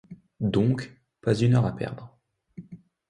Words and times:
Donc, 0.39 0.91
pas 1.21 1.35
une 1.35 1.53
heure 1.53 1.67
à 1.67 1.75
perdre 1.75 2.17